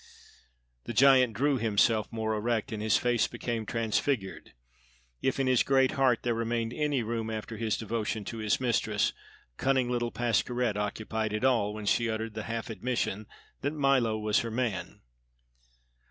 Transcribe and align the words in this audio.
The 0.85 0.93
giant 0.93 1.35
drew 1.35 1.59
himself 1.59 2.07
more 2.11 2.33
erect, 2.33 2.71
and 2.71 2.81
his 2.81 2.97
face 2.97 3.27
became 3.27 3.67
transfigured. 3.67 4.55
If 5.21 5.39
in 5.39 5.45
his 5.45 5.61
great 5.61 5.91
heart 5.91 6.23
there 6.23 6.33
remained 6.33 6.73
any 6.73 7.03
room 7.03 7.29
after 7.29 7.55
his 7.57 7.77
devotion 7.77 8.25
to 8.25 8.39
his 8.39 8.59
mistress, 8.59 9.13
cunning 9.57 9.91
little 9.91 10.11
Pascherette 10.11 10.75
occupied 10.75 11.33
it 11.33 11.43
all 11.43 11.75
when 11.75 11.85
she 11.85 12.09
uttered 12.09 12.33
the 12.33 12.45
half 12.49 12.71
admission 12.71 13.27
that 13.61 13.73
Milo 13.73 14.17
was 14.17 14.39
her 14.39 14.49
man. 14.49 15.01